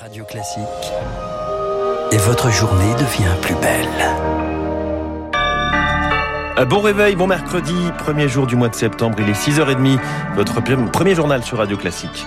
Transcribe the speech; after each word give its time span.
Radio 0.00 0.24
Classique. 0.24 0.62
Et 2.12 2.18
votre 2.18 2.50
journée 2.50 2.92
devient 2.94 3.34
plus 3.40 3.54
belle. 3.54 3.88
Bon 6.68 6.80
réveil, 6.80 7.16
bon 7.16 7.26
mercredi, 7.26 7.74
premier 7.98 8.28
jour 8.28 8.46
du 8.46 8.56
mois 8.56 8.68
de 8.68 8.74
septembre, 8.74 9.18
il 9.20 9.28
est 9.28 9.32
6h30, 9.32 9.98
votre 10.34 10.60
premier 10.90 11.14
journal 11.14 11.42
sur 11.42 11.58
Radio 11.58 11.76
Classique. 11.76 12.26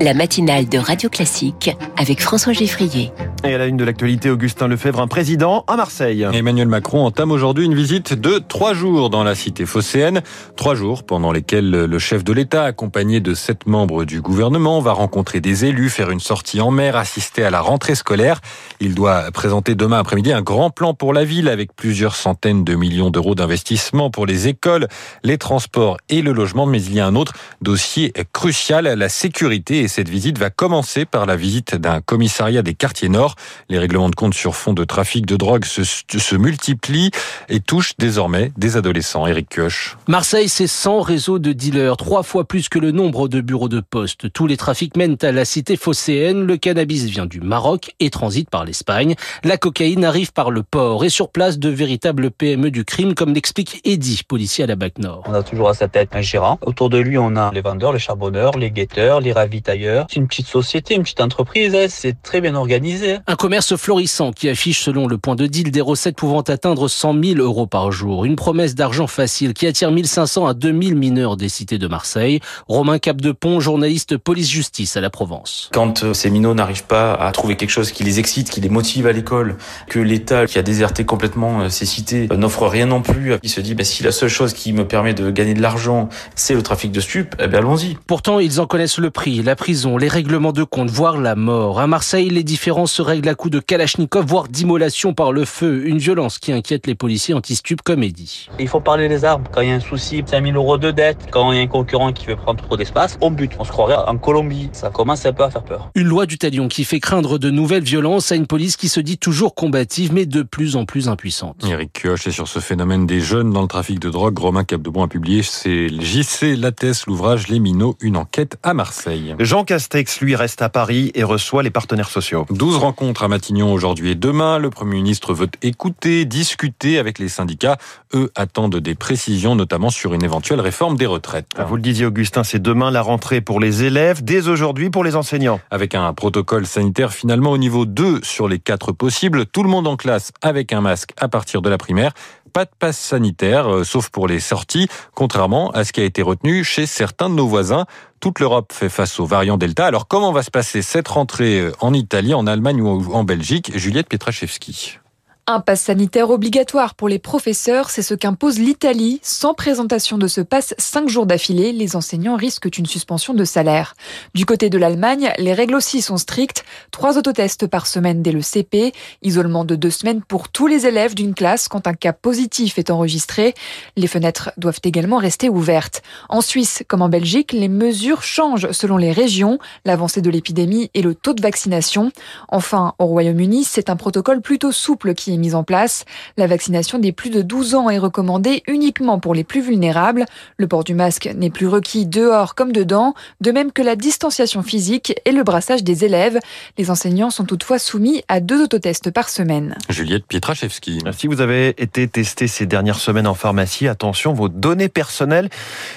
La 0.00 0.14
matinale 0.14 0.68
de 0.68 0.78
Radio 0.78 1.08
Classique 1.08 1.70
avec 1.96 2.20
François 2.20 2.52
Geffrier. 2.52 3.12
Et 3.44 3.54
à 3.54 3.58
la 3.58 3.66
une 3.66 3.76
de 3.76 3.84
l'actualité, 3.84 4.30
Augustin 4.30 4.66
Lefebvre, 4.66 5.00
un 5.00 5.06
président 5.06 5.64
à 5.68 5.76
Marseille. 5.76 6.26
Emmanuel 6.32 6.68
Macron 6.68 7.04
entame 7.04 7.30
aujourd'hui 7.30 7.64
une 7.64 7.74
visite 7.74 8.14
de 8.14 8.38
trois 8.38 8.74
jours 8.74 9.10
dans 9.10 9.22
la 9.22 9.34
cité 9.34 9.66
phocéenne. 9.66 10.22
Trois 10.56 10.74
jours 10.74 11.04
pendant 11.04 11.30
lesquels 11.30 11.70
le 11.70 11.98
chef 11.98 12.24
de 12.24 12.32
l'État, 12.32 12.64
accompagné 12.64 13.20
de 13.20 13.34
sept 13.34 13.66
membres 13.66 14.04
du 14.04 14.20
gouvernement, 14.20 14.80
va 14.80 14.92
rencontrer 14.92 15.40
des 15.40 15.64
élus, 15.66 15.90
faire 15.90 16.10
une 16.10 16.20
sortie 16.20 16.60
en 16.60 16.70
mer, 16.70 16.96
assister 16.96 17.44
à 17.44 17.50
la 17.50 17.60
rentrée 17.60 17.94
scolaire. 17.94 18.40
Il 18.80 18.94
doit 18.94 19.30
présenter 19.32 19.74
demain 19.74 19.98
après-midi 19.98 20.32
un 20.32 20.42
grand 20.42 20.70
plan 20.70 20.94
pour 20.94 21.12
la 21.12 21.24
ville 21.24 21.48
avec 21.48 21.74
plusieurs 21.74 22.16
centaines 22.16 22.64
de 22.64 22.74
millions 22.74 23.10
d'euros 23.10 23.34
d'investissement 23.34 24.10
pour 24.10 24.26
les 24.26 24.48
écoles, 24.48 24.88
les 25.22 25.38
transports 25.38 25.98
et 26.08 26.22
le 26.22 26.32
logement. 26.32 26.66
Mais 26.66 26.82
il 26.82 26.94
y 26.94 27.00
a 27.00 27.06
un 27.06 27.14
autre 27.14 27.34
dossier 27.60 28.12
crucial, 28.32 28.86
la 28.86 29.08
sécurité. 29.08 29.75
Et 29.78 29.88
cette 29.88 30.08
visite 30.08 30.38
va 30.38 30.48
commencer 30.48 31.04
par 31.04 31.26
la 31.26 31.36
visite 31.36 31.74
d'un 31.74 32.00
commissariat 32.00 32.62
des 32.62 32.72
quartiers 32.72 33.10
nord. 33.10 33.34
Les 33.68 33.78
règlements 33.78 34.08
de 34.08 34.14
compte 34.14 34.32
sur 34.32 34.56
fond 34.56 34.72
de 34.72 34.84
trafic 34.84 35.26
de 35.26 35.36
drogue 35.36 35.66
se, 35.66 35.82
se 35.84 36.34
multiplient 36.34 37.10
et 37.50 37.60
touchent 37.60 37.92
désormais 37.98 38.52
des 38.56 38.78
adolescents. 38.78 39.26
Eric 39.26 39.50
Kioch. 39.50 39.96
Marseille, 40.08 40.48
c'est 40.48 40.66
100 40.66 41.02
réseaux 41.02 41.38
de 41.38 41.52
dealers, 41.52 41.98
trois 41.98 42.22
fois 42.22 42.44
plus 42.44 42.70
que 42.70 42.78
le 42.78 42.90
nombre 42.90 43.28
de 43.28 43.42
bureaux 43.42 43.68
de 43.68 43.80
poste. 43.80 44.32
Tous 44.32 44.46
les 44.46 44.56
trafics 44.56 44.96
mènent 44.96 45.18
à 45.20 45.30
la 45.30 45.44
cité 45.44 45.76
phocéenne. 45.76 46.46
Le 46.46 46.56
cannabis 46.56 47.04
vient 47.04 47.26
du 47.26 47.42
Maroc 47.42 47.92
et 48.00 48.08
transite 48.08 48.48
par 48.48 48.64
l'Espagne. 48.64 49.14
La 49.44 49.58
cocaïne 49.58 50.04
arrive 50.04 50.32
par 50.32 50.50
le 50.50 50.62
port 50.62 51.04
et 51.04 51.10
sur 51.10 51.28
place 51.28 51.58
de 51.58 51.68
véritables 51.68 52.30
PME 52.30 52.70
du 52.70 52.86
crime, 52.86 53.14
comme 53.14 53.34
l'explique 53.34 53.82
Eddy, 53.84 54.22
policier 54.26 54.64
à 54.64 54.66
la 54.68 54.76
BAC 54.76 54.98
Nord. 55.00 55.22
On 55.26 55.34
a 55.34 55.42
toujours 55.42 55.68
à 55.68 55.74
sa 55.74 55.86
tête 55.86 56.10
un 56.14 56.22
gérant. 56.22 56.58
Autour 56.64 56.88
de 56.88 56.98
lui, 56.98 57.18
on 57.18 57.36
a 57.36 57.50
les 57.52 57.60
vendeurs, 57.60 57.92
les 57.92 57.98
charbonneurs, 57.98 58.56
les 58.56 58.70
guetteurs, 58.70 59.20
les 59.20 59.32
ravitailleurs. 59.66 60.06
C'est 60.10 60.16
une 60.16 60.28
petite 60.28 60.46
société, 60.46 60.94
une 60.94 61.02
petite 61.02 61.20
entreprise. 61.20 61.74
Hein. 61.74 61.86
C'est 61.88 62.20
très 62.22 62.40
bien 62.40 62.54
organisé. 62.54 63.18
Un 63.26 63.36
commerce 63.36 63.76
florissant 63.76 64.32
qui 64.32 64.48
affiche, 64.48 64.82
selon 64.82 65.06
le 65.06 65.18
point 65.18 65.34
de 65.34 65.46
deal, 65.46 65.70
des 65.70 65.80
recettes 65.80 66.16
pouvant 66.16 66.42
atteindre 66.42 66.88
100 66.88 67.22
000 67.22 67.40
euros 67.40 67.66
par 67.66 67.92
jour. 67.92 68.24
Une 68.24 68.36
promesse 68.36 68.74
d'argent 68.74 69.06
facile 69.06 69.54
qui 69.54 69.66
attire 69.66 69.90
1500 69.90 70.46
à 70.46 70.54
2000 70.54 70.96
mineurs 70.96 71.36
des 71.36 71.48
cités 71.48 71.78
de 71.78 71.88
Marseille. 71.88 72.40
Romain 72.68 72.98
Capdepont, 72.98 73.60
journaliste 73.60 74.16
police-justice 74.16 74.96
à 74.96 75.00
la 75.00 75.10
Provence. 75.10 75.70
Quand 75.72 76.04
euh, 76.04 76.14
ces 76.14 76.30
minots 76.30 76.54
n'arrivent 76.54 76.86
pas 76.86 77.14
à 77.14 77.30
trouver 77.32 77.56
quelque 77.56 77.70
chose 77.70 77.92
qui 77.92 78.04
les 78.04 78.18
excite, 78.18 78.50
qui 78.50 78.60
les 78.60 78.68
motive 78.68 79.06
à 79.06 79.12
l'école, 79.12 79.56
que 79.88 79.98
l'État, 79.98 80.46
qui 80.46 80.58
a 80.58 80.62
déserté 80.62 81.04
complètement 81.04 81.62
euh, 81.62 81.68
ces 81.68 81.86
cités, 81.86 82.28
euh, 82.30 82.36
n'offre 82.36 82.66
rien 82.66 82.86
non 82.86 83.02
plus, 83.02 83.34
il 83.42 83.50
se 83.50 83.60
dit, 83.60 83.74
bah, 83.74 83.84
si 83.84 84.02
la 84.02 84.12
seule 84.12 84.28
chose 84.28 84.52
qui 84.52 84.72
me 84.72 84.86
permet 84.86 85.14
de 85.14 85.30
gagner 85.30 85.54
de 85.54 85.62
l'argent, 85.62 86.08
c'est 86.34 86.54
le 86.54 86.62
trafic 86.62 86.92
de 86.92 87.00
stupes, 87.00 87.34
eh 87.40 87.48
bien 87.48 87.58
allons-y. 87.58 87.96
Pourtant, 88.06 88.38
ils 88.38 88.60
en 88.60 88.66
connaissent 88.66 88.98
le 88.98 89.10
prix, 89.10 89.42
la 89.42 89.55
prison, 89.56 89.96
les 89.96 90.08
règlements 90.08 90.52
de 90.52 90.62
compte, 90.62 90.90
voire 90.90 91.18
la 91.18 91.34
mort. 91.34 91.80
À 91.80 91.88
Marseille, 91.88 92.30
les 92.30 92.44
différences 92.44 92.92
se 92.92 93.02
règlent 93.02 93.28
à 93.28 93.34
coups 93.34 93.52
de 93.52 93.58
Kalachnikov, 93.58 94.24
voire 94.24 94.46
d'immolation 94.48 95.12
par 95.14 95.32
le 95.32 95.44
feu. 95.44 95.86
Une 95.86 95.98
violence 95.98 96.38
qui 96.38 96.52
inquiète 96.52 96.86
les 96.86 96.94
policiers 96.94 97.34
anti-stup 97.34 97.82
comme 97.82 98.04
Eddy. 98.04 98.48
Il 98.60 98.68
faut 98.68 98.80
parler 98.80 99.08
des 99.08 99.24
armes. 99.24 99.44
Quand 99.52 99.62
il 99.62 99.68
y 99.68 99.72
a 99.72 99.74
un 99.74 99.80
souci, 99.80 100.22
5000 100.24 100.54
euros 100.54 100.78
de 100.78 100.92
dette, 100.92 101.26
quand 101.32 101.50
il 101.50 101.58
y 101.58 101.60
a 101.60 101.62
un 101.64 101.66
concurrent 101.66 102.12
qui 102.12 102.26
veut 102.26 102.36
prendre 102.36 102.62
trop 102.62 102.76
d'espace, 102.76 103.18
on 103.20 103.30
bute. 103.30 103.52
On 103.58 103.64
se 103.64 103.72
croirait 103.72 103.96
en 103.96 104.16
Colombie. 104.18 104.70
Ça 104.72 104.90
commence 104.90 105.26
un 105.26 105.32
peu 105.32 105.42
à 105.42 105.50
faire 105.50 105.64
peur. 105.64 105.90
Une 105.94 106.06
loi 106.06 106.26
du 106.26 106.38
talion 106.38 106.68
qui 106.68 106.84
fait 106.84 107.00
craindre 107.00 107.38
de 107.38 107.50
nouvelles 107.50 107.82
violences 107.82 108.30
à 108.30 108.36
une 108.36 108.46
police 108.46 108.76
qui 108.76 108.88
se 108.88 109.00
dit 109.00 109.18
toujours 109.18 109.54
combative, 109.54 110.12
mais 110.12 110.26
de 110.26 110.42
plus 110.42 110.76
en 110.76 110.84
plus 110.84 111.08
impuissante. 111.08 111.56
Eric 111.66 111.92
Kioch 111.92 112.26
est 112.26 112.30
sur 112.30 112.46
ce 112.46 112.60
phénomène 112.60 113.06
des 113.06 113.20
jeunes 113.20 113.52
dans 113.52 113.62
le 113.62 113.68
trafic 113.68 113.98
de 113.98 114.10
drogue. 114.10 114.38
Romain 114.38 114.64
Capdebon 114.64 115.02
a 115.02 115.08
publié 115.08 115.42
c'est 115.42 115.88
JC 115.88 116.56
Lattès, 116.56 117.06
l'ouvrage 117.06 117.48
Les 117.48 117.58
Minots, 117.58 117.96
une 118.00 118.16
enquête 118.16 118.58
à 118.62 118.74
Marseille. 118.74 119.34
Jean 119.46 119.62
Castex, 119.62 120.20
lui, 120.22 120.34
reste 120.34 120.60
à 120.60 120.68
Paris 120.68 121.12
et 121.14 121.22
reçoit 121.22 121.62
les 121.62 121.70
partenaires 121.70 122.08
sociaux. 122.08 122.46
12 122.50 122.78
rencontres 122.78 123.22
à 123.22 123.28
Matignon 123.28 123.72
aujourd'hui 123.72 124.10
et 124.10 124.14
demain. 124.16 124.58
Le 124.58 124.70
Premier 124.70 124.96
ministre 124.96 125.34
veut 125.34 125.46
écouter, 125.62 126.24
discuter 126.24 126.98
avec 126.98 127.20
les 127.20 127.28
syndicats. 127.28 127.76
Eux 128.12 128.32
attendent 128.34 128.74
des 128.74 128.96
précisions, 128.96 129.54
notamment 129.54 129.90
sur 129.90 130.14
une 130.14 130.24
éventuelle 130.24 130.60
réforme 130.60 130.96
des 130.96 131.06
retraites. 131.06 131.46
Vous 131.64 131.76
le 131.76 131.82
disiez, 131.82 132.06
Augustin, 132.06 132.42
c'est 132.42 132.60
demain 132.60 132.90
la 132.90 133.02
rentrée 133.02 133.40
pour 133.40 133.60
les 133.60 133.84
élèves, 133.84 134.24
dès 134.24 134.48
aujourd'hui 134.48 134.90
pour 134.90 135.04
les 135.04 135.14
enseignants. 135.14 135.60
Avec 135.70 135.94
un 135.94 136.12
protocole 136.12 136.66
sanitaire 136.66 137.12
finalement 137.12 137.52
au 137.52 137.58
niveau 137.58 137.86
2 137.86 138.24
sur 138.24 138.48
les 138.48 138.58
4 138.58 138.90
possibles. 138.90 139.46
Tout 139.46 139.62
le 139.62 139.68
monde 139.68 139.86
en 139.86 139.96
classe 139.96 140.32
avec 140.42 140.72
un 140.72 140.80
masque 140.80 141.12
à 141.18 141.28
partir 141.28 141.62
de 141.62 141.70
la 141.70 141.78
primaire 141.78 142.10
pas 142.56 142.64
de 142.64 142.70
passe 142.78 142.96
sanitaire, 142.96 143.70
euh, 143.70 143.84
sauf 143.84 144.08
pour 144.08 144.26
les 144.26 144.40
sorties, 144.40 144.88
contrairement 145.14 145.70
à 145.72 145.84
ce 145.84 145.92
qui 145.92 146.00
a 146.00 146.04
été 146.04 146.22
retenu 146.22 146.64
chez 146.64 146.86
certains 146.86 147.28
de 147.28 147.34
nos 147.34 147.46
voisins. 147.46 147.84
Toute 148.20 148.40
l'Europe 148.40 148.72
fait 148.72 148.88
face 148.88 149.20
aux 149.20 149.26
variants 149.26 149.56
Delta. 149.56 149.86
Alors 149.86 150.08
comment 150.08 150.32
va 150.32 150.42
se 150.42 150.50
passer 150.50 150.82
cette 150.82 151.08
rentrée 151.08 151.60
euh, 151.60 151.72
en 151.80 151.92
Italie, 151.92 152.34
en 152.34 152.46
Allemagne 152.46 152.80
ou 152.80 153.12
en 153.12 153.24
Belgique? 153.24 153.72
Juliette 153.76 154.08
Pietraszewski. 154.08 154.98
Un 155.48 155.60
pass 155.60 155.82
sanitaire 155.82 156.30
obligatoire 156.30 156.96
pour 156.96 157.08
les 157.08 157.20
professeurs, 157.20 157.90
c'est 157.90 158.02
ce 158.02 158.14
qu'impose 158.14 158.58
l'Italie. 158.58 159.20
Sans 159.22 159.54
présentation 159.54 160.18
de 160.18 160.26
ce 160.26 160.40
pass 160.40 160.74
cinq 160.76 161.08
jours 161.08 161.24
d'affilée, 161.24 161.70
les 161.70 161.94
enseignants 161.94 162.34
risquent 162.34 162.76
une 162.76 162.86
suspension 162.86 163.32
de 163.32 163.44
salaire. 163.44 163.94
Du 164.34 164.44
côté 164.44 164.70
de 164.70 164.76
l'Allemagne, 164.76 165.30
les 165.38 165.52
règles 165.52 165.76
aussi 165.76 166.02
sont 166.02 166.16
strictes. 166.16 166.64
Trois 166.90 167.16
autotests 167.16 167.68
par 167.68 167.86
semaine 167.86 168.22
dès 168.22 168.32
le 168.32 168.42
CP, 168.42 168.92
isolement 169.22 169.64
de 169.64 169.76
deux 169.76 169.90
semaines 169.90 170.20
pour 170.20 170.48
tous 170.48 170.66
les 170.66 170.84
élèves 170.84 171.14
d'une 171.14 171.32
classe 171.32 171.68
quand 171.68 171.86
un 171.86 171.94
cas 171.94 172.12
positif 172.12 172.76
est 172.76 172.90
enregistré. 172.90 173.54
Les 173.94 174.08
fenêtres 174.08 174.50
doivent 174.56 174.80
également 174.82 175.18
rester 175.18 175.48
ouvertes. 175.48 176.02
En 176.28 176.40
Suisse, 176.40 176.82
comme 176.88 177.02
en 177.02 177.08
Belgique, 177.08 177.52
les 177.52 177.68
mesures 177.68 178.24
changent 178.24 178.72
selon 178.72 178.96
les 178.96 179.12
régions, 179.12 179.60
l'avancée 179.84 180.22
de 180.22 180.30
l'épidémie 180.30 180.90
et 180.94 181.02
le 181.02 181.14
taux 181.14 181.34
de 181.34 181.42
vaccination. 181.42 182.10
Enfin, 182.48 182.94
au 182.98 183.06
Royaume-Uni, 183.06 183.62
c'est 183.62 183.90
un 183.90 183.96
protocole 183.96 184.40
plutôt 184.40 184.72
souple 184.72 185.14
qui 185.14 185.35
mise 185.38 185.54
en 185.54 185.64
place. 185.64 186.04
La 186.36 186.46
vaccination 186.46 186.98
des 186.98 187.12
plus 187.12 187.30
de 187.30 187.42
12 187.42 187.74
ans 187.74 187.90
est 187.90 187.98
recommandée 187.98 188.62
uniquement 188.66 189.18
pour 189.18 189.34
les 189.34 189.44
plus 189.44 189.60
vulnérables. 189.60 190.24
Le 190.56 190.68
port 190.68 190.84
du 190.84 190.94
masque 190.94 191.28
n'est 191.36 191.50
plus 191.50 191.66
requis 191.66 192.06
dehors 192.06 192.54
comme 192.54 192.72
dedans, 192.72 193.14
de 193.40 193.50
même 193.50 193.72
que 193.72 193.82
la 193.82 193.96
distanciation 193.96 194.62
physique 194.62 195.14
et 195.24 195.32
le 195.32 195.42
brassage 195.42 195.84
des 195.84 196.04
élèves. 196.04 196.38
Les 196.78 196.90
enseignants 196.90 197.30
sont 197.30 197.44
toutefois 197.44 197.78
soumis 197.78 198.22
à 198.28 198.40
deux 198.40 198.62
autotests 198.62 199.10
par 199.10 199.28
semaine. 199.28 199.76
Juliette 199.88 200.26
Pietraszewski. 200.26 201.00
Si 201.16 201.26
vous 201.26 201.40
avez 201.40 201.80
été 201.80 202.08
testé 202.08 202.46
ces 202.46 202.66
dernières 202.66 203.00
semaines 203.00 203.26
en 203.26 203.34
pharmacie, 203.34 203.88
attention, 203.88 204.32
vos 204.32 204.48
données 204.48 204.88
personnelles 204.88 205.48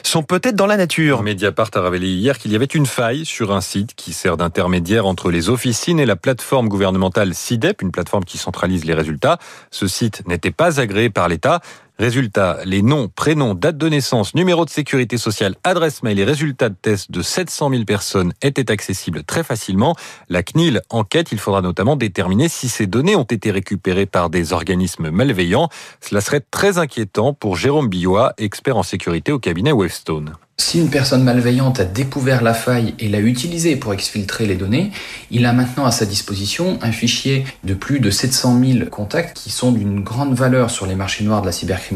sont 0.04 0.24
peut-être 0.24 0.56
dans 0.56 0.66
la 0.66 0.78
nature. 0.78 1.24
Mediapart 1.24 1.70
a 1.76 1.82
révélé 1.82 2.08
hier 2.08 2.38
qu'il 2.38 2.52
y 2.52 2.56
avait 2.56 2.66
une 2.66 2.86
faille 2.86 3.26
sur 3.26 3.54
un 3.54 3.62
site 3.62 3.94
qui 3.96 4.14
sert 4.14 4.38
d'intermédiaire 4.38 5.06
entre 5.06 5.32
les 5.32 5.50
officines 5.50 6.00
et 6.00 6.06
la 6.06 6.16
plateforme 6.16 6.70
gouvernementale 6.70 7.34
CIDEP, 7.34 7.82
une 7.82 7.92
plateforme 7.92 8.26
qui 8.26 8.38
centralise 8.38 8.86
les 8.86 8.94
résultats 8.94 9.29
ce 9.70 9.88
site 9.88 10.28
n'était 10.28 10.52
pas 10.52 10.80
agréé 10.80 11.10
par 11.10 11.28
l'État. 11.28 11.62
Résultat, 12.00 12.60
les 12.64 12.82
noms, 12.82 13.10
prénoms, 13.14 13.56
date 13.56 13.78
de 13.78 13.90
naissance, 13.90 14.34
numéro 14.34 14.64
de 14.64 14.70
sécurité 14.70 15.18
sociale, 15.18 15.56
adresse 15.66 16.02
mail 16.02 16.18
et 16.18 16.24
résultats 16.24 16.70
de 16.70 16.76
tests 16.82 17.12
de 17.12 17.22
700 17.22 17.72
000 17.72 17.84
personnes 17.84 18.32
étaient 18.42 18.72
accessibles 18.72 19.26
très 19.26 19.44
facilement. 19.44 19.98
La 20.30 20.42
CNIL 20.42 20.80
enquête, 20.90 21.34
il 21.34 21.40
faudra 21.40 21.62
notamment 21.62 21.98
déterminer 21.98 22.48
si 22.48 22.70
ces 22.70 22.88
données 22.88 23.18
ont 23.18 23.24
été 23.24 23.52
récupérées 23.52 24.06
par 24.06 24.30
des 24.30 24.54
organismes 24.54 25.10
malveillants. 25.10 25.68
Cela 26.00 26.22
serait 26.22 26.40
très 26.40 26.78
inquiétant 26.78 27.34
pour 27.34 27.58
Jérôme 27.58 27.90
Billois, 27.90 28.32
expert 28.38 28.78
en 28.78 28.84
sécurité 28.84 29.34
au 29.34 29.40
cabinet 29.40 29.74
Wavestone. 29.74 30.36
Si 30.60 30.78
une 30.78 30.90
personne 30.90 31.24
malveillante 31.24 31.80
a 31.80 31.86
découvert 31.86 32.44
la 32.44 32.54
faille 32.54 32.94
et 33.00 33.08
l'a 33.08 33.22
utilisée 33.22 33.78
pour 33.78 33.94
exfiltrer 33.94 34.46
les 34.46 34.56
données, 34.56 34.92
il 35.32 35.46
a 35.46 35.54
maintenant 35.54 35.86
à 35.86 35.92
sa 35.92 36.06
disposition 36.06 36.78
un 36.82 36.92
fichier 36.92 37.46
de 37.64 37.74
plus 37.74 38.02
de 38.02 38.10
700 38.12 38.60
000 38.62 38.90
contacts 38.90 39.38
qui 39.38 39.52
sont 39.52 39.72
d'une 39.72 40.02
grande 40.02 40.34
valeur 40.34 40.70
sur 40.70 40.86
les 40.86 40.96
marchés 40.96 41.24
noirs 41.24 41.42
de 41.42 41.46
la 41.46 41.54
cybercriminalité. 41.54 41.89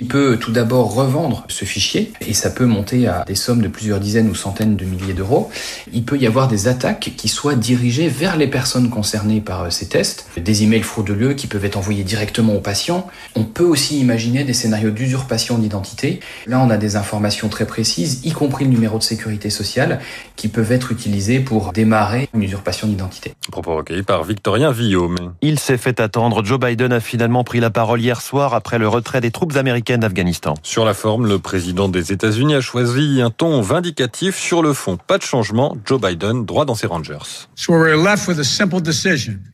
Il 0.00 0.08
peut 0.08 0.36
tout 0.38 0.52
d'abord 0.52 0.94
revendre 0.94 1.44
ce 1.48 1.64
fichier 1.64 2.12
et 2.26 2.34
ça 2.34 2.50
peut 2.50 2.66
monter 2.66 3.06
à 3.06 3.24
des 3.26 3.34
sommes 3.34 3.62
de 3.62 3.68
plusieurs 3.68 4.00
dizaines 4.00 4.28
ou 4.28 4.34
centaines 4.34 4.76
de 4.76 4.84
milliers 4.84 5.14
d'euros. 5.14 5.50
Il 5.92 6.04
peut 6.04 6.18
y 6.18 6.26
avoir 6.26 6.48
des 6.48 6.68
attaques 6.68 7.12
qui 7.16 7.28
soient 7.28 7.54
dirigées 7.54 8.08
vers 8.08 8.36
les 8.36 8.46
personnes 8.46 8.90
concernées 8.90 9.40
par 9.40 9.70
ces 9.72 9.88
tests, 9.88 10.26
des 10.36 10.62
emails 10.62 10.82
frauduleux 10.82 11.34
qui 11.34 11.46
peuvent 11.46 11.64
être 11.64 11.76
envoyés 11.76 12.04
directement 12.04 12.54
aux 12.54 12.60
patients. 12.60 13.06
On 13.34 13.44
peut 13.44 13.64
aussi 13.64 14.00
imaginer 14.00 14.44
des 14.44 14.52
scénarios 14.52 14.90
d'usurpation 14.90 15.58
d'identité. 15.58 16.20
Là, 16.46 16.60
on 16.60 16.70
a 16.70 16.76
des 16.76 16.96
informations 16.96 17.48
très 17.48 17.66
précises, 17.66 18.20
y 18.24 18.32
compris 18.32 18.64
le 18.64 18.70
numéro 18.70 18.98
de 18.98 19.02
sécurité 19.02 19.50
sociale, 19.50 20.00
qui 20.36 20.48
peuvent 20.48 20.72
être 20.72 20.92
utilisés 20.92 21.40
pour 21.40 21.72
démarrer 21.72 22.28
une 22.34 22.42
usurpation 22.42 22.86
d'identité. 22.86 23.34
Propos 23.50 23.76
recueillis 23.76 24.02
par 24.02 24.24
Victorien 24.24 24.72
Villaume. 24.72 25.34
Il 25.42 25.58
s'est 25.58 25.78
fait 25.78 26.00
attendre. 26.00 26.44
Joe 26.44 26.58
Biden 26.58 26.92
a 26.92 27.00
finalement 27.00 27.44
pris 27.44 27.60
la 27.60 27.70
parole 27.70 28.00
hier 28.00 28.20
soir 28.20 28.54
après 28.54 28.78
le 28.78 28.88
retrait 28.90 29.20
des 29.20 29.30
troupes 29.30 29.56
américaines 29.56 30.00
d'Afghanistan. 30.00 30.54
Sur 30.62 30.84
la 30.84 30.94
forme, 30.94 31.26
le 31.26 31.38
président 31.38 31.88
des 31.88 32.12
États-Unis 32.12 32.54
a 32.54 32.60
choisi 32.60 33.20
un 33.22 33.30
ton 33.30 33.60
vindicatif. 33.60 34.36
Sur 34.36 34.62
le 34.62 34.72
fond, 34.72 34.98
pas 34.98 35.18
de 35.18 35.22
changement. 35.22 35.76
Joe 35.84 36.00
Biden, 36.00 36.44
droit 36.44 36.64
dans 36.64 36.74
ses 36.74 36.86
Rangers. 36.86 37.46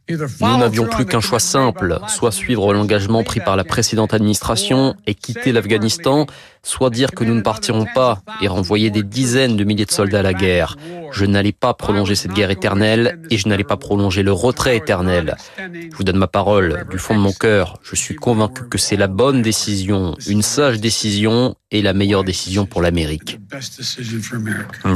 Nous 0.09 0.57
n'avions 0.59 0.87
plus 0.87 1.05
qu'un 1.05 1.21
choix 1.21 1.41
simple, 1.41 1.99
soit 2.07 2.31
suivre 2.31 2.73
l'engagement 2.73 3.25
pris 3.25 3.41
par 3.41 3.57
la 3.57 3.65
précédente 3.65 4.15
administration 4.15 4.95
et 5.07 5.15
quitter 5.15 5.51
l'Afghanistan, 5.51 6.27
soit 6.63 6.91
dire 6.91 7.11
que 7.11 7.25
nous 7.25 7.35
ne 7.35 7.41
partirons 7.41 7.87
pas 7.93 8.21
et 8.41 8.49
renvoyer 8.49 8.91
des 8.91 9.03
dizaines 9.03 9.57
de 9.57 9.65
milliers 9.65 9.85
de 9.85 9.91
soldats 9.91 10.21
à 10.21 10.23
la 10.23 10.35
guerre. 10.35 10.77
Je 11.13 11.25
n'allais 11.25 11.53
pas 11.53 11.75
prolonger 11.75 12.15
cette 12.15 12.33
guerre 12.33 12.51
éternelle 12.51 13.21
et 13.31 13.39
je 13.39 13.49
n'allais 13.49 13.65
pas 13.65 13.77
prolonger 13.77 14.23
le 14.23 14.33
retrait 14.33 14.77
éternel. 14.77 15.37
Je 15.59 15.97
vous 15.97 16.05
donne 16.05 16.19
ma 16.19 16.27
parole 16.27 16.87
du 16.91 16.99
fond 16.99 17.15
de 17.15 17.21
mon 17.21 17.33
cœur. 17.33 17.79
Je 17.83 17.97
suis 17.97 18.17
convaincu 18.17 18.69
que 18.69 18.79
c'est 18.79 18.97
la 18.97 19.07
bonne 19.09 19.43
décision, 19.43 20.17
une 20.27 20.43
sage 20.43 20.81
décision 20.81 21.55
et 21.71 21.83
la 21.83 21.95
meilleure 21.95 22.25
décision 22.25 22.67
pour 22.67 22.81
l'Amérique. 22.81 23.41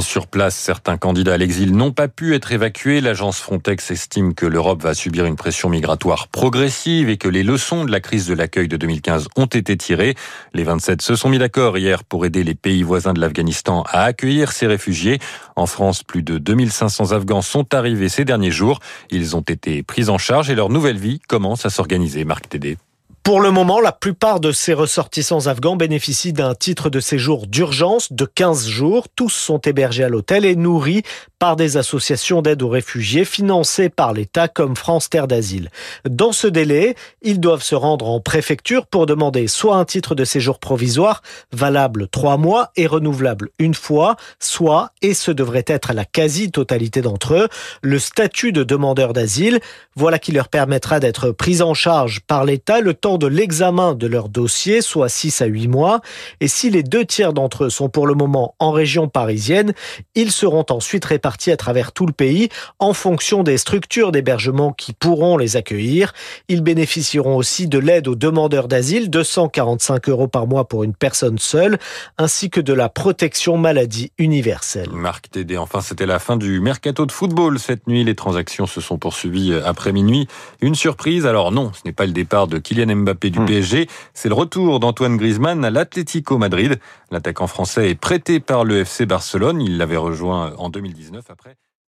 Sur 0.00 0.26
place, 0.26 0.56
certains 0.56 0.96
candidats 0.96 1.34
à 1.34 1.36
l'exil 1.36 1.72
n'ont 1.72 1.92
pas 1.92 2.08
pu 2.08 2.34
être 2.34 2.52
évacués. 2.52 3.00
L'agence 3.00 3.38
Frontex 3.38 3.90
estime 3.90 4.34
que 4.34 4.46
l'Europe 4.46 4.82
va 4.82 4.94
subir 5.00 5.24
une 5.24 5.36
pression 5.36 5.70
migratoire 5.70 6.28
progressive 6.28 7.08
et 7.08 7.16
que 7.16 7.28
les 7.28 7.42
leçons 7.42 7.86
de 7.86 7.90
la 7.90 8.00
crise 8.00 8.26
de 8.26 8.34
l'accueil 8.34 8.68
de 8.68 8.76
2015 8.76 9.28
ont 9.36 9.46
été 9.46 9.74
tirées. 9.78 10.14
Les 10.52 10.62
27 10.62 11.00
se 11.00 11.16
sont 11.16 11.30
mis 11.30 11.38
d'accord 11.38 11.78
hier 11.78 12.04
pour 12.04 12.26
aider 12.26 12.44
les 12.44 12.54
pays 12.54 12.82
voisins 12.82 13.14
de 13.14 13.20
l'Afghanistan 13.20 13.82
à 13.88 14.02
accueillir 14.04 14.52
ces 14.52 14.66
réfugiés. 14.66 15.18
En 15.56 15.64
France, 15.64 16.02
plus 16.02 16.22
de 16.22 16.36
2500 16.36 17.12
Afghans 17.12 17.40
sont 17.40 17.72
arrivés 17.74 18.10
ces 18.10 18.26
derniers 18.26 18.50
jours. 18.50 18.80
Ils 19.10 19.36
ont 19.36 19.40
été 19.40 19.82
pris 19.82 20.10
en 20.10 20.18
charge 20.18 20.50
et 20.50 20.54
leur 20.54 20.68
nouvelle 20.68 20.98
vie 20.98 21.18
commence 21.28 21.64
à 21.64 21.70
s'organiser. 21.70 22.26
Marc 22.26 22.50
Tédé. 22.50 22.76
Pour 23.22 23.40
le 23.40 23.50
moment, 23.50 23.80
la 23.80 23.92
plupart 23.92 24.40
de 24.40 24.50
ces 24.50 24.72
ressortissants 24.72 25.46
afghans 25.46 25.76
bénéficient 25.76 26.32
d'un 26.32 26.54
titre 26.54 26.88
de 26.88 27.00
séjour 27.00 27.46
d'urgence 27.46 28.12
de 28.12 28.24
15 28.24 28.66
jours. 28.66 29.08
Tous 29.14 29.28
sont 29.28 29.58
hébergés 29.58 30.04
à 30.04 30.08
l'hôtel 30.08 30.46
et 30.46 30.56
nourris 30.56 31.02
par 31.38 31.56
des 31.56 31.76
associations 31.76 32.40
d'aide 32.40 32.62
aux 32.62 32.68
réfugiés 32.68 33.26
financées 33.26 33.90
par 33.90 34.14
l'État 34.14 34.48
comme 34.48 34.74
France 34.74 35.10
Terre 35.10 35.28
d'Asile. 35.28 35.70
Dans 36.08 36.32
ce 36.32 36.46
délai, 36.46 36.96
ils 37.20 37.40
doivent 37.40 37.62
se 37.62 37.74
rendre 37.74 38.08
en 38.08 38.20
préfecture 38.20 38.86
pour 38.86 39.06
demander 39.06 39.48
soit 39.48 39.76
un 39.76 39.84
titre 39.84 40.14
de 40.14 40.24
séjour 40.24 40.58
provisoire 40.58 41.22
valable 41.52 42.08
trois 42.08 42.36
mois 42.38 42.72
et 42.76 42.86
renouvelable 42.86 43.50
une 43.58 43.74
fois, 43.74 44.16
soit, 44.38 44.92
et 45.02 45.14
ce 45.14 45.30
devrait 45.30 45.64
être 45.66 45.92
la 45.92 46.04
quasi-totalité 46.04 47.00
d'entre 47.00 47.34
eux, 47.34 47.48
le 47.82 47.98
statut 47.98 48.52
de 48.52 48.64
demandeur 48.64 49.12
d'asile. 49.12 49.60
Voilà 49.94 50.18
qui 50.18 50.32
leur 50.32 50.48
permettra 50.48 51.00
d'être 51.00 51.30
pris 51.30 51.62
en 51.62 51.74
charge 51.74 52.20
par 52.20 52.44
l'État 52.44 52.80
le 52.80 52.94
temps 52.94 53.09
de 53.18 53.26
l'examen 53.26 53.94
de 53.94 54.06
leur 54.06 54.28
dossier, 54.28 54.80
soit 54.80 55.08
6 55.08 55.42
à 55.42 55.46
8 55.46 55.68
mois. 55.68 56.00
Et 56.40 56.48
si 56.48 56.70
les 56.70 56.82
deux 56.82 57.04
tiers 57.04 57.32
d'entre 57.32 57.64
eux 57.64 57.70
sont 57.70 57.88
pour 57.88 58.06
le 58.06 58.14
moment 58.14 58.54
en 58.58 58.70
région 58.72 59.08
parisienne, 59.08 59.72
ils 60.14 60.32
seront 60.32 60.64
ensuite 60.70 61.04
répartis 61.04 61.50
à 61.50 61.56
travers 61.56 61.92
tout 61.92 62.06
le 62.06 62.12
pays 62.12 62.48
en 62.78 62.92
fonction 62.92 63.42
des 63.42 63.58
structures 63.58 64.12
d'hébergement 64.12 64.72
qui 64.72 64.92
pourront 64.92 65.36
les 65.36 65.56
accueillir. 65.56 66.12
Ils 66.48 66.62
bénéficieront 66.62 67.36
aussi 67.36 67.68
de 67.68 67.78
l'aide 67.78 68.08
aux 68.08 68.14
demandeurs 68.14 68.68
d'asile, 68.68 69.10
245 69.10 70.08
euros 70.08 70.28
par 70.28 70.46
mois 70.46 70.66
pour 70.66 70.84
une 70.84 70.94
personne 70.94 71.38
seule, 71.38 71.78
ainsi 72.18 72.50
que 72.50 72.60
de 72.60 72.72
la 72.72 72.88
protection 72.88 73.56
maladie 73.56 74.12
universelle. 74.18 74.90
Marc 74.92 75.30
Tédé, 75.30 75.56
enfin 75.56 75.80
c'était 75.80 76.06
la 76.06 76.18
fin 76.18 76.36
du 76.36 76.60
mercato 76.60 77.06
de 77.06 77.12
football 77.12 77.58
cette 77.58 77.86
nuit. 77.86 78.04
Les 78.04 78.14
transactions 78.14 78.66
se 78.66 78.80
sont 78.80 78.98
poursuivies 78.98 79.54
après 79.64 79.92
minuit. 79.92 80.26
Une 80.60 80.74
surprise, 80.74 81.26
alors 81.26 81.52
non, 81.52 81.72
ce 81.74 81.80
n'est 81.84 81.92
pas 81.92 82.06
le 82.06 82.12
départ 82.12 82.46
de 82.46 82.58
Kylian 82.58 82.94
Mbappé 82.96 82.99
du 83.04 83.40
hmm. 83.40 83.46
PSG, 83.46 83.86
c'est 84.14 84.28
le 84.28 84.34
retour 84.34 84.80
d'Antoine 84.80 85.16
Griezmann 85.16 85.64
à 85.64 85.70
l'Atlético 85.70 86.38
Madrid. 86.38 86.78
L'attaquant 87.10 87.46
français 87.46 87.90
est 87.90 87.94
prêté 87.94 88.40
par 88.40 88.64
le 88.64 88.80
FC 88.80 89.06
Barcelone, 89.06 89.60
il 89.60 89.78
l'avait 89.78 89.96
rejoint 89.96 90.54
en 90.56 90.68
2019 90.68 91.24
après. 91.28 91.56